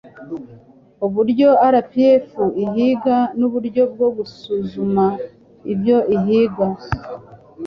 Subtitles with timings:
[1.05, 2.27] Uburyo RPF
[2.63, 5.05] ihiga n uburyo bwo gusuzuma
[5.73, 6.65] ibyo ihiga